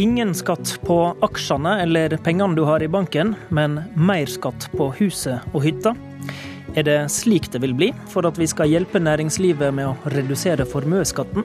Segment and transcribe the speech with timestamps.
[0.00, 5.52] ingen skatt på aksjene eller pengene du har i banken, men mer skatt på huset
[5.52, 5.92] og hytta.
[6.78, 10.68] Er det slik det vil bli for at vi skal hjelpe næringslivet med å redusere
[10.68, 11.44] formuesskatten?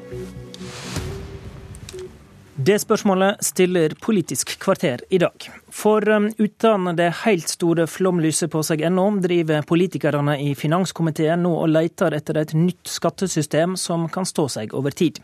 [2.65, 5.43] Det spørsmålet stiller Politisk kvarter i dag.
[5.69, 11.51] For um, uten det helt store flomlyset på seg ennå, driver politikerne i finanskomiteen nå
[11.59, 15.19] og leter etter et nytt skattesystem som kan stå seg over tid.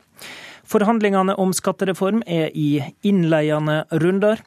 [0.70, 4.44] Forhandlingene om skattereform er i innledende runder.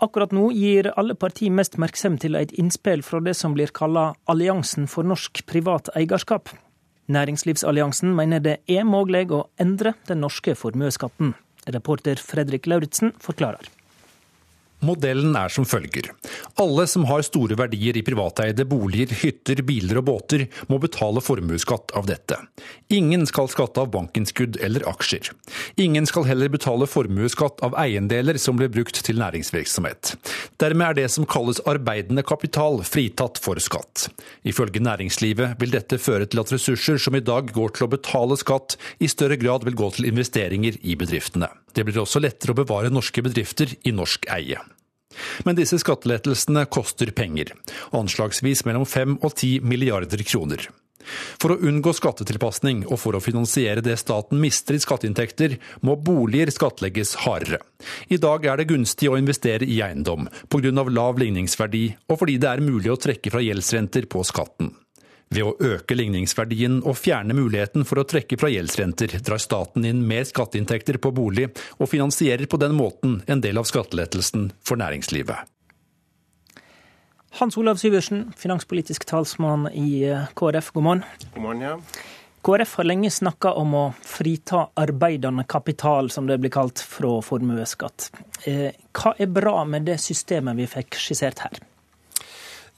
[0.00, 4.14] Akkurat nå gir alle partier mest merksom til et innspill fra det som blir kalla
[4.32, 6.48] Alliansen for norsk privat eierskap.
[7.10, 11.34] Næringslivsalliansen mener det er mulig å endre den norske formuesskatten.
[11.66, 13.79] Reporter Fredrik Lauritzen forklarer.
[14.80, 16.08] Modellen er som følger.
[16.60, 21.92] Alle som har store verdier i privateide boliger, hytter, biler og båter, må betale formuesskatt
[21.98, 22.38] av dette.
[22.92, 25.30] Ingen skal skatte av bankinnskudd eller aksjer.
[25.80, 30.14] Ingen skal heller betale formuesskatt av eiendeler som blir brukt til næringsvirksomhet.
[30.62, 34.08] Dermed er det som kalles arbeidende kapital fritatt for skatt.
[34.48, 38.38] Ifølge næringslivet vil dette føre til at ressurser som i dag går til å betale
[38.40, 41.50] skatt, i større grad vil gå til investeringer i bedriftene.
[41.74, 44.58] Det blir også lettere å bevare norske bedrifter i norsk eie.
[45.46, 47.54] Men disse skattelettelsene koster penger,
[47.96, 50.68] anslagsvis mellom 5 og 10 milliarder kroner.
[51.40, 56.52] For å unngå skattetilpasning og for å finansiere det staten mister i skatteinntekter, må boliger
[56.54, 57.60] skattlegges hardere.
[58.12, 60.70] I dag er det gunstig å investere i eiendom, pga.
[60.90, 64.74] lav ligningsverdi og fordi det er mulig å trekke fra gjeldsrenter på skatten.
[65.30, 70.00] Ved å øke ligningsverdien og fjerne muligheten for å trekke fra gjeldsrenter, drar staten inn
[70.02, 75.46] mer skatteinntekter på bolig, og finansierer på den måten en del av skattelettelsen for næringslivet.
[77.38, 81.06] Hans Olav Syversen, finanspolitisk talsmann i eh, KrF, god morgen.
[81.36, 81.78] God morgen, ja.
[82.42, 88.10] KrF har lenge snakka om å frita arbeidende kapital, som det blir kalt, fra formuesskatt.
[88.50, 91.62] Eh, hva er bra med det systemet vi fikk skissert her?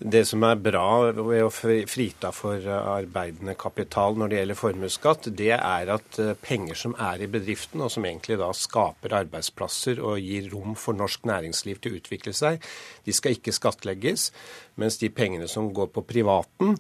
[0.03, 5.53] Det som er bra ved å frita for arbeidende kapital når det gjelder formuesskatt, det
[5.55, 10.19] er at eh, penger som er i bedriften, og som egentlig da skaper arbeidsplasser og
[10.19, 12.67] gir rom for norsk næringsliv til å utvikle seg,
[13.07, 14.33] de skal ikke skattlegges.
[14.83, 16.75] Mens de pengene som går på privaten,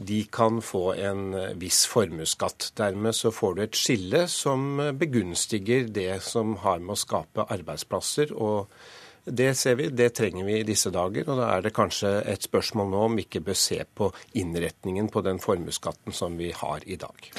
[0.00, 2.70] de kan få en eh, viss formuesskatt.
[2.80, 8.32] Dermed så får du et skille som begunstiger det som har med å skape arbeidsplasser
[8.32, 8.72] og
[9.24, 11.28] det ser vi, det trenger vi i disse dager.
[11.28, 15.10] Og da er det kanskje et spørsmål nå om vi ikke bør se på innretningen
[15.12, 17.30] på den formuesskatten som vi har i dag.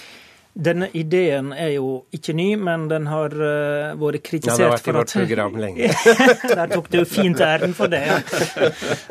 [0.54, 4.76] Denne ideen er jo ikke ny, men den har uh, vært kritisert Ja, det har
[4.76, 5.90] vært i vårt program lenge.
[6.60, 8.06] Der tok du fint æren for det.
[8.06, 8.22] ja.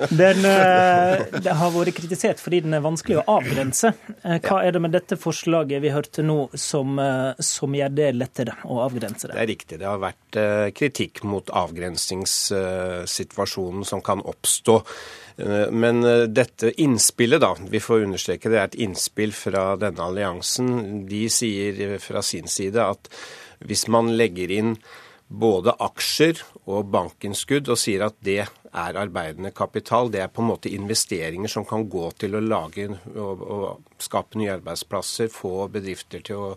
[0.06, 3.90] Den, uh, den, har vært kritisert fordi den er vanskelig å avgrense.
[4.22, 6.94] Uh, hva er det med dette forslaget vi hørte nå som,
[7.42, 9.34] som, gjør det lettere å avgrense det?
[9.34, 9.78] Det er riktig.
[9.82, 10.34] Det har vært
[10.78, 14.82] kritikk mot avgrensingssituasjonen som kan oppstå
[15.72, 21.08] men dette innspillet, da, vi får understreke det er et innspill fra denne alliansen.
[21.08, 23.10] De sier fra sin side at
[23.62, 24.76] hvis man legger inn
[25.32, 30.10] både aksjer og bankinnskudd og sier at det er arbeidende kapital.
[30.12, 34.40] Det er på en måte investeringer som kan gå til å lage og, og skape
[34.40, 36.50] nye arbeidsplasser, få bedrifter til å,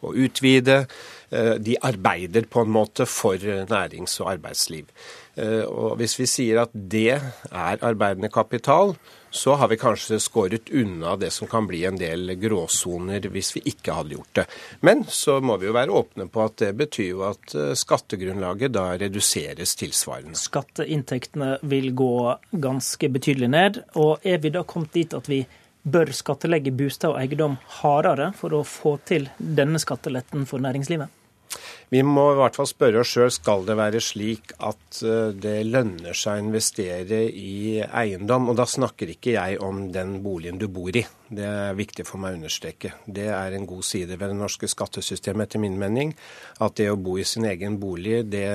[0.00, 0.84] å, utvide.
[1.30, 3.36] Eh, de arbeider på en måte for
[3.68, 4.86] nærings- og arbeidsliv.
[5.36, 8.96] Eh, og Hvis vi sier at det er arbeidende kapital,
[9.30, 13.62] så har vi kanskje skåret unna det som kan bli en del gråsoner hvis vi
[13.70, 14.46] ikke hadde gjort det.
[14.80, 18.74] Men så må vi jo være åpne på at det betyr jo at eh, skattegrunnlaget
[18.74, 20.38] da reduseres tilsvarende.
[20.38, 22.14] Skatteinntektene vil gå
[22.50, 23.82] ganske betydelig ned.
[24.00, 25.44] Og er vi da kommet dit at vi
[25.84, 31.12] bør skattelegge bostad og eiendom hardere for å få til denne skatteletten for næringslivet?
[31.88, 35.62] Vi må i hvert fall spørre oss sjøl skal det være slik at eh, det
[35.68, 38.50] lønner seg å investere i eiendom.
[38.52, 41.04] Og da snakker ikke jeg om den boligen du bor i.
[41.28, 42.92] Det er viktig for meg å understreke.
[43.04, 46.12] Det er en god side ved det norske skattesystemet etter min mening.
[46.64, 48.46] At det å bo i sin egen bolig det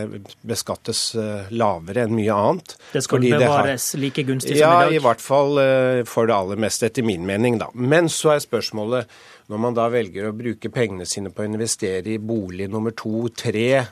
[0.46, 2.78] beskattes eh, lavere enn mye annet.
[2.94, 4.04] Det skal bevares har...
[4.06, 4.94] like gunstig som i dag?
[4.94, 7.58] Ja, i hvert fall eh, for det aller meste, etter min mening.
[7.62, 7.74] da.
[7.74, 9.10] Men så er spørsmålet
[9.52, 13.28] når man da velger å bruke pengene sine på å investere i bolig nummer to,
[13.36, 13.84] tre,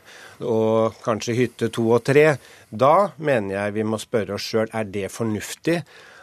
[0.48, 2.38] og kanskje hytte to og tre,
[2.70, 5.82] da mener jeg vi må spørre oss sjøl er det fornuftig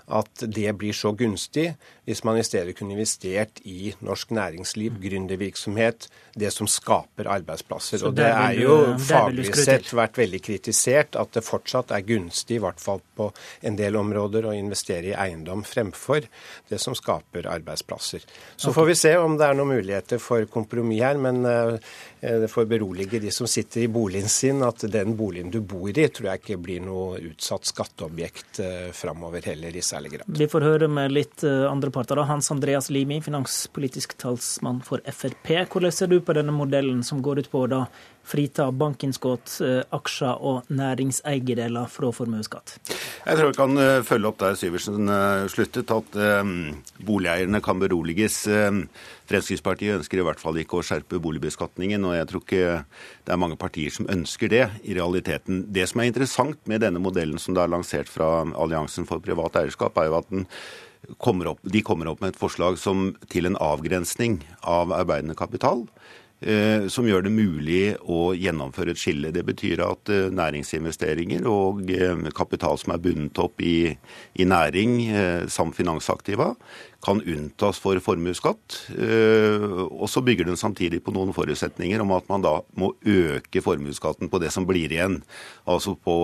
[0.09, 1.69] at det blir så gunstig
[2.09, 6.09] hvis man i stedet kunne investert i norsk næringsliv, gründervirksomhet,
[6.39, 8.05] det som skaper arbeidsplasser.
[8.09, 12.63] Og det er jo faglig sett vært veldig kritisert at det fortsatt er gunstig, i
[12.65, 13.29] hvert fall på
[13.67, 16.25] en del områder, å investere i eiendom fremfor
[16.71, 18.25] det som skaper arbeidsplasser.
[18.57, 21.77] Så får vi se om det er noen muligheter for kompromiss her, men eh,
[22.19, 26.09] det får berolige de som sitter i boligen sin, at den boligen du bor i,
[26.09, 30.33] tror jeg ikke blir noe utsatt skatteobjekt eh, framover heller, i særlig grad.
[30.41, 32.21] Vi får høre med litt andre andre parter.
[32.29, 35.51] Hans Andreas Limi, finanspolitisk talsmann for Frp.
[35.73, 37.81] Hvordan ser du på denne modellen som går ut på å
[38.29, 42.77] frita bankinnskudd, eh, aksjer og næringseiendeler fra formuesskatt?
[43.25, 45.11] Jeg tror jeg kan eh, følge opp der Syversen
[45.49, 46.19] sluttet, at
[47.05, 48.45] boligeierne kan beroliges.
[49.29, 52.67] Fremskrittspartiet ønsker i hvert fall ikke å skjerpe boligbeskatningen, og jeg tror ikke
[53.27, 55.65] det er mange partier som ønsker det i realiteten.
[55.73, 59.57] Det som er interessant med denne modellen som det er lansert fra Alliansen for privat
[59.61, 60.47] eierskap, er jo at den
[61.17, 65.87] kommer opp, de kommer opp med et forslag som, til en avgrensning av arbeidende kapital.
[66.41, 69.33] Eh, som gjør det mulig å gjennomføre et skille.
[69.35, 73.91] Det betyr at eh, næringsinvesteringer og eh, kapital som er bundet opp i,
[74.39, 75.01] i næring
[75.51, 76.53] samt finansaktiva,
[77.05, 78.77] kan unntas for formuesskatt.
[78.91, 84.31] Og så bygger den samtidig på noen forutsetninger om at man da må øke formuesskatten
[84.31, 85.21] på det som blir igjen.
[85.69, 86.17] Altså på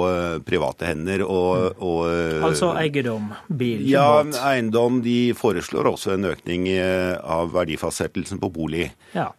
[0.46, 4.98] private hender og, og eh, Altså eiendom, bil, ja, eiendom.
[5.04, 8.88] De foreslår også en økning av verdifastsettelsen på bolig.
[9.14, 9.30] Ja.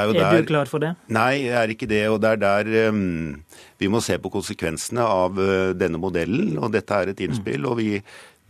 [0.00, 0.94] Er, er der, du klar for det?
[1.12, 2.02] Nei, jeg er ikke det.
[2.12, 3.38] Og det er der um,
[3.80, 5.38] vi må se på konsekvensene av
[5.78, 6.56] denne modellen.
[6.58, 7.68] Og dette er et innspill.
[7.68, 7.94] og vi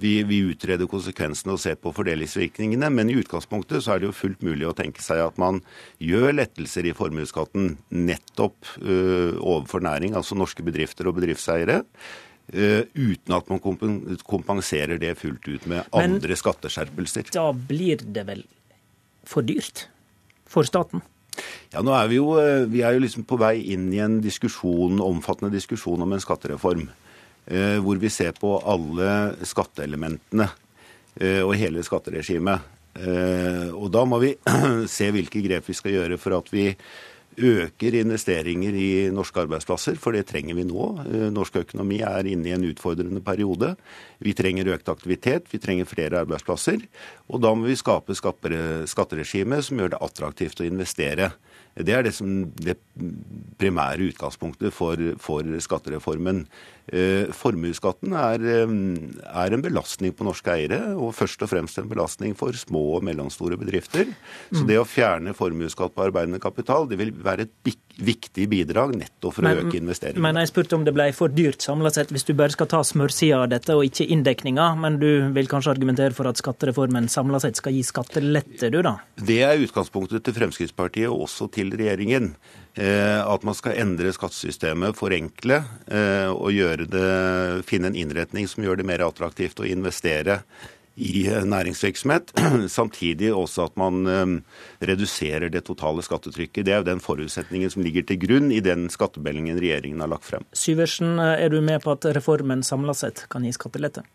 [0.00, 2.90] vi, vi, utreder konsekvensene og ser på fordelingsvirkningene.
[2.92, 5.60] Men i utgangspunktet så er det jo fullt mulig å tenke seg at man
[6.02, 11.82] gjør lettelser i formuesskatten nettopp uh, overfor næring, altså norske bedrifter og bedriftseiere.
[12.50, 17.30] Uh, uten at man kompenserer det fullt ut med Men, andre skatteskjerpelser.
[17.36, 18.44] Da blir det vel
[19.28, 19.86] for dyrt
[20.50, 21.04] for staten?
[21.70, 24.20] Ja, nå er Vi jo, øh, vi er jo liksom på vei inn i en
[24.20, 26.88] diskusjon, omfattende diskusjon om en skattereform.
[27.50, 30.46] Eh, hvor vi ser på alle skatteelementene
[31.18, 32.66] eh, og hele skatteregimet.
[32.94, 34.34] Eh, og da må vi
[34.96, 36.68] se hvilke grep vi skal gjøre for at vi
[37.38, 40.86] øker investeringer i norske arbeidsplasser, for det trenger vi nå.
[41.34, 43.74] Norsk økonomi er inne i en utfordrende periode.
[44.18, 46.82] Vi trenger økt aktivitet, vi trenger flere arbeidsplasser.
[47.30, 51.30] Og da må vi skape skatteregime som gjør det attraktivt å investere.
[51.74, 52.76] Det er det, som, det
[53.60, 56.44] primære utgangspunktet for, for skattereformen.
[56.90, 58.72] Eh, formuesskatten er, eh,
[59.30, 63.04] er, en belastning på norske eiere, og først og fremst en belastning for små og
[63.06, 64.10] mellomstore bedrifter.
[64.50, 69.36] Så det å fjerne formuesskatt på arbeidende kapital det vil være et viktig bidrag nettopp
[69.36, 70.24] for men, å øke investeringene.
[70.24, 72.82] Men jeg spurte om det ble for dyrt samla sett, hvis du bare skal ta
[72.82, 74.72] smørsida av dette og ikke inndekninga.
[74.80, 78.96] Men du vil kanskje argumentere for at skattereformen samla sett skal gi skattelette, du da?
[79.20, 82.32] Det er utgangspunktet til Fremskrittspartiet og også til regjeringen.
[82.74, 85.56] Eh, at man skal endre skattesystemet, forenkle
[85.90, 86.54] eh, og
[86.86, 90.38] det, finne en innretning som gjør det mer attraktivt å investere
[90.94, 92.30] i eh, næringsvirksomhet.
[92.78, 94.40] Samtidig også at man
[94.86, 96.62] reduserer det totale skattetrykket.
[96.68, 100.30] Det er jo den forutsetningen som ligger til grunn i den skattemeldingen regjeringen har lagt
[100.30, 100.46] frem.
[100.54, 104.06] Syversen, er du med på at reformen samla sett kan gi skattelette?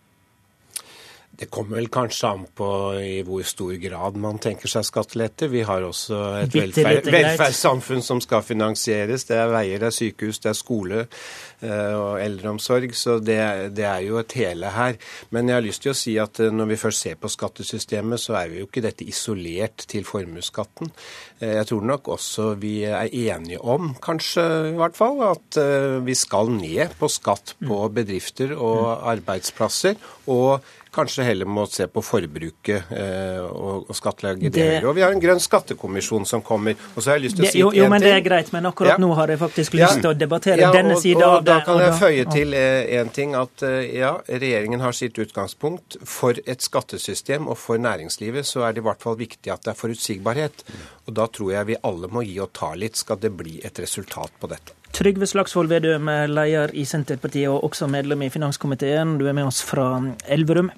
[1.35, 2.67] Det kommer vel kanskje an på
[3.01, 5.49] i hvor stor grad man tenker seg skattelette.
[5.51, 9.27] Vi har også et velferd, velferdssamfunn som skal finansieres.
[9.27, 12.95] Det er veier, det er sykehus, det er skole eh, og eldreomsorg.
[12.95, 13.39] Så det,
[13.75, 14.95] det, er jo et hele her.
[15.35, 18.23] Men jeg har lyst til å si at eh, når vi først ser på skattesystemet,
[18.23, 20.93] så er vi jo ikke dette isolert til formuesskatten.
[21.41, 25.59] Eh, jeg tror nok også vi er enige om, kanskje i hvert fall, at
[26.05, 29.99] vi skal ned på skatt på bedrifter og arbeidsplasser.
[30.31, 30.63] og
[30.95, 34.53] kanskje heller må se på forbruket eh, og, og skattlegge det.
[34.55, 34.83] det.
[34.87, 36.77] Og vi har en grønn skattekommisjon som kommer.
[36.95, 38.69] Og så har jeg lyst til å si jo, jo, men det er greit, men
[38.69, 38.99] akkurat ja.
[39.01, 41.51] nå har jeg faktisk lyst til å debattere ja, denne sida av det.
[41.51, 45.99] Da kan jeg føye til én eh, ting, at eh, ja, regjeringen har sitt utgangspunkt.
[46.07, 49.75] For et skattesystem og for næringslivet så er det i hvert fall viktig at det
[49.75, 50.65] er forutsigbarhet.
[51.05, 53.83] Og da tror jeg vi alle må gi og ta litt, skal det bli et
[53.83, 54.77] resultat på dette.
[54.95, 59.17] Trygve Slagsvold Vedum, leder i Senterpartiet og også medlem i finanskomiteen.
[59.19, 59.89] Du er med oss fra
[60.31, 60.69] Elverum.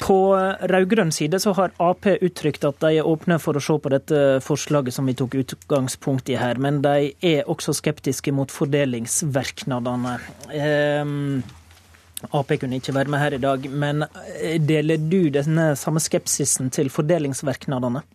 [0.00, 3.92] På rød-grønn side så har Ap uttrykt at de er åpne for å se på
[3.92, 10.16] dette forslaget som vi tok utgangspunkt i her, men de er også skeptiske mot fordelingsverknadene.
[10.56, 11.44] Um,
[12.32, 14.08] Ap kunne ikke være med her i dag, men
[14.64, 18.06] deler du denne samme skepsisen til fordelingsverknadene?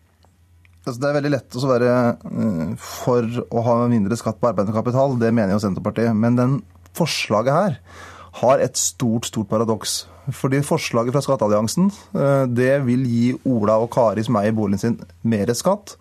[0.82, 4.74] Altså, det er veldig lett å være eh, for å ha mindre skatt på arbeidende
[4.74, 5.14] kapital.
[5.22, 6.16] Det mener jo Senterpartiet.
[6.18, 6.56] Men den
[6.98, 7.78] forslaget her
[8.42, 10.06] har et stort, stort paradoks.
[10.34, 15.00] Fordi forslaget fra Skattealliansen eh, det vil gi Ola og Kari som eier boligen sin,
[15.22, 15.98] mer skatt.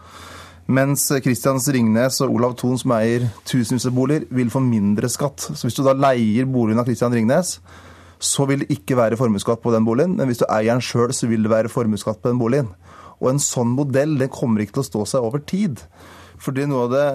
[0.70, 5.50] Mens Kristians Ringnes og Olav Thon som eier tusenhusboliger, vil få mindre skatt.
[5.50, 7.56] Så hvis du da leier boligen av Kristian Ringnes,
[8.20, 10.14] så vil det ikke være formuesskatt på den boligen.
[10.16, 12.70] Men hvis du eier den sjøl, så vil det være formuesskatt på den boligen.
[13.20, 15.84] Og en sånn modell den kommer ikke til å stå seg over tid.
[16.40, 17.06] Fordi noe av det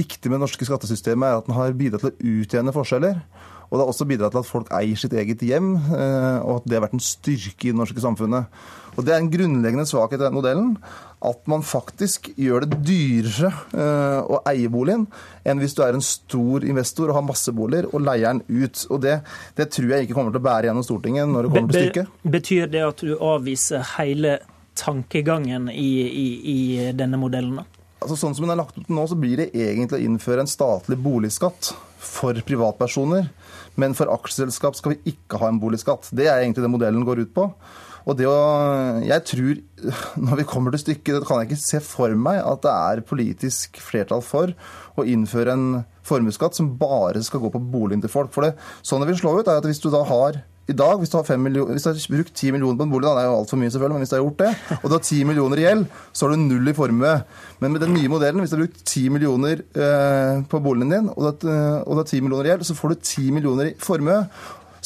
[0.00, 3.20] viktige med det norske skattesystemet er at den har bidratt til å utjevne forskjeller.
[3.66, 6.66] Og det har også bidratt til at folk eier sitt eget hjem, eh, og at
[6.66, 8.46] det har vært en styrke i det norske samfunnet.
[8.96, 10.76] Og Det er en grunnleggende svakhet i den modellen.
[11.26, 15.06] At man faktisk gjør det dyrere eh, å eie boligen
[15.48, 18.86] enn hvis du er en stor investor og har masse boliger og leier den ut.
[18.88, 19.18] Og det,
[19.58, 22.20] det tror jeg ikke kommer til å bære gjennom Stortinget når det kommer til stykket.
[22.36, 24.38] Betyr det at du avviser hele
[24.76, 26.58] tankegangen i, i, i
[26.96, 27.62] denne modellen?
[27.96, 30.50] Altså, sånn som den er lagt opp nå, så blir det egentlig å innføre en
[30.50, 31.72] statlig boligskatt
[32.06, 33.30] for privatpersoner.
[33.80, 36.12] Men for aksjeselskap skal vi ikke ha en boligskatt.
[36.16, 37.48] Det er egentlig det modellen går ut på.
[38.06, 38.36] Og det å,
[39.02, 39.60] jeg tror,
[40.28, 43.06] Når vi kommer til stykket, det kan jeg ikke se for meg at det er
[43.08, 44.52] politisk flertall for
[44.96, 45.66] å innføre en
[46.06, 48.30] formuesskatt som bare skal gå på boligen til folk.
[48.34, 48.54] For det,
[48.86, 51.16] sånn det vil slå ut, er at hvis du da har i dag, hvis du
[51.16, 53.38] har, millioner, hvis du har brukt 10 millioner på en bolig, da, det er jo
[53.38, 55.66] altfor mye selvfølgelig, men hvis du har gjort det, og du har 10 millioner i
[55.66, 57.14] gjeld, så har du null i formue.
[57.62, 61.08] Men med den nye modellen, hvis du har brukt 10 millioner eh, på boligen din,
[61.14, 63.70] og du, har, og du har 10 millioner i gjeld, så får du 10 millioner
[63.70, 64.24] i formue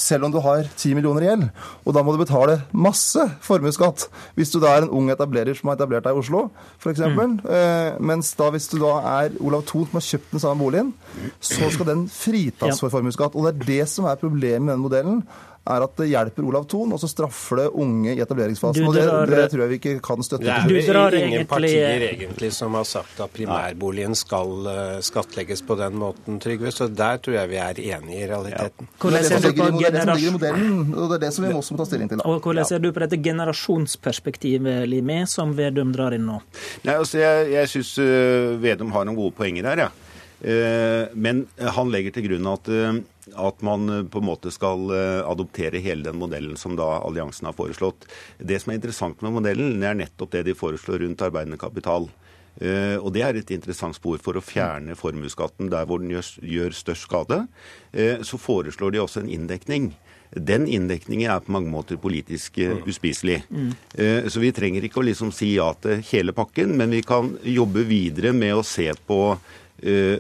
[0.01, 1.47] selv om du har 10 millioner i gjeld.
[1.85, 4.07] Og da må du betale masse formuesskatt
[4.39, 6.47] hvis du da er en ung etablerer som har etablert deg i Oslo,
[6.81, 7.03] f.eks.
[7.05, 7.37] Mm.
[7.45, 10.95] Eh, mens da hvis du da er Olav Thon som har kjøpt den samme boligen,
[11.41, 13.37] så skal den fritas for formuesskatt.
[13.37, 15.23] Og det er det som er problemet med den modellen
[15.69, 18.87] er at det hjelper Olav Thon, og så straffer det unge i etableringsfasen.
[18.87, 20.47] og det, det, tror jeg vi ikke kan støtte.
[20.47, 25.76] Det er vel ingen partier egentlig som har sagt at primærboligen skal uh, skattlegges på
[25.81, 26.73] den måten, Trygve.
[26.73, 28.88] Så der tror jeg vi er enige i realiteten.
[28.88, 28.97] Ja.
[29.05, 31.52] Hvordan ser du på det som ligger i modellen, og det er det som vi
[31.61, 32.23] også må ta stilling til.
[32.23, 32.29] Da.
[32.31, 36.40] Og Hvordan ser du på dette generasjonsperspektivet, Limi, som Vedum drar inn nå?
[36.87, 39.90] Nei, altså Jeg, jeg syns uh, Vedum har noen gode poenger her, ja.
[40.41, 42.71] Uh, men han legger til grunn at
[43.37, 47.49] at man eh, på en måte skal eh, adoptere hele den modellen som da alliansen
[47.51, 48.09] har foreslått.
[48.39, 52.11] Det som er interessant med modellen, det er nettopp det de foreslår rundt arbeidende kapital.
[52.61, 56.27] Uh, og Det er et interessant spor for å fjerne formuesskatten der hvor den gjør,
[56.43, 57.39] gjør størst skade.
[57.95, 59.93] Uh, så foreslår de også en inndekning.
[60.35, 63.39] Den inndekningen er på mange måter politisk uh, uspiselig.
[63.49, 63.71] Mm.
[64.29, 67.87] Så vi trenger ikke å liksom si ja til hele pakken, men vi kan jobbe
[67.89, 69.70] videre med å se på Eh,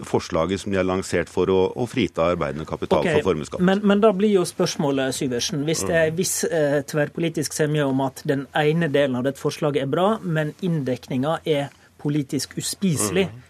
[0.06, 3.62] forslaget som de har lansert for å, å frita arbeidende kapital okay, for formuesskatt.
[3.64, 7.84] Men, men, da blir jo spørsmålet, Syversen, hvis det er en viss eh, tverrpolitisk semje
[7.84, 11.68] om at den ene delen av dette forslaget er bra, men inndekninga er
[12.00, 13.46] politisk uspiselig, mm.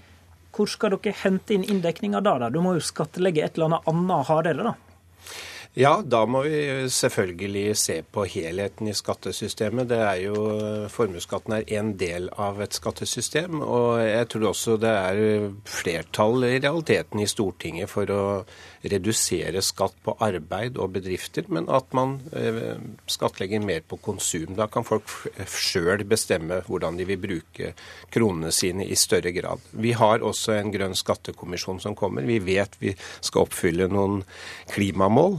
[0.57, 2.50] hvor skal dere hente inn inndekninga da, da?
[2.50, 4.89] Du må jo skattlegge et eller annet annet hardere, da?
[5.79, 9.87] Ja, da må vi selvfølgelig se på helheten i skattesystemet.
[9.93, 10.41] Det er jo,
[10.91, 13.61] Formuesskatten er en del av et skattesystem.
[13.62, 18.25] Og jeg tror også det er flertall i realiteten i Stortinget for å
[18.83, 22.75] redusere skatt på arbeid og bedrifter, men at man eh,
[23.07, 24.57] skattlegger mer på konsum.
[24.59, 25.07] Da kan folk
[25.47, 27.75] sjøl bestemme hvordan de vil bruke
[28.11, 29.62] kronene sine i større grad.
[29.71, 32.27] Vi har også en grønn skattekommisjon som kommer.
[32.27, 34.25] Vi vet vi skal oppfylle noen
[34.75, 35.39] klimamål.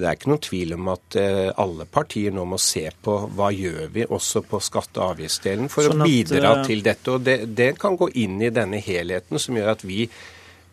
[0.00, 3.50] Det er ikke noen tvil om at eh, alle partier nå må se på hva
[3.54, 7.16] gjør vi også på skatte- og avgiftsdelen for sånn at, å bidra eh, til dette.
[7.16, 10.06] Og det, det kan gå inn i denne helheten som gjør at vi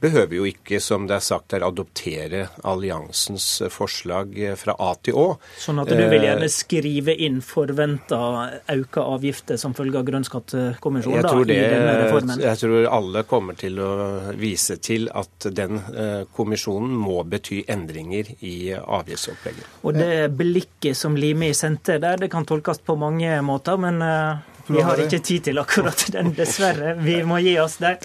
[0.02, 5.28] behøver jo ikke, som det er sagt her, adoptere alliansens forslag fra A til Å.
[5.60, 8.20] Sånn at du vil gjerne eh, skrive inn forventa
[8.72, 12.44] økte avgifter som følge av Grønn skattekommisjon i denne reformen?
[12.44, 13.92] Jeg tror alle kommer til å
[14.40, 19.82] vise til at den eh, kommisjonen må bety endringer i avgiftsopplegget.
[19.84, 24.59] Og det blikket som Limi sendte der, det kan tolkes på mange måter, men eh,
[24.70, 26.94] vi har ikke tid til akkurat den, dessverre.
[27.02, 27.98] Vi må gi oss der.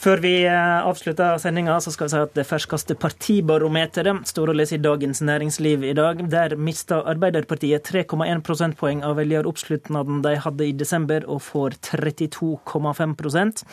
[0.00, 4.56] Før vi eh, avslutter sendinga, så skal vi si at det ferskeste partibarometeret står å
[4.58, 6.24] lese i Dagens Næringsliv i dag.
[6.32, 13.64] Der mista Arbeiderpartiet 3,1 prosentpoeng av velgeroppslutnaden de hadde i desember, og får 32,5%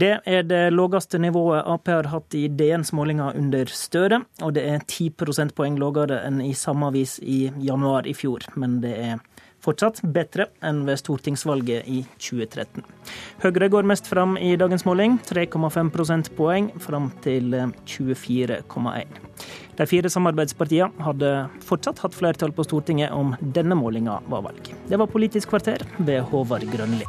[0.00, 4.62] det er det laveste nivået Ap har hatt i DNs målinger under Støre, og det
[4.68, 8.46] er 10 prosentpoeng lavere enn i samme avis i januar i fjor.
[8.54, 9.18] Men det er
[9.60, 12.84] Fortsatt bedre enn ved stortingsvalget i 2013.
[13.42, 17.52] Høyre går mest fram i dagens måling, 3,5 prosentpoeng fram til
[17.84, 19.20] 24,1.
[19.76, 21.32] De fire samarbeidspartiene hadde
[21.64, 24.72] fortsatt hatt flertall på Stortinget om denne målinga var valg.
[24.88, 27.08] Det var Politisk kvarter ved Håvard Grønli.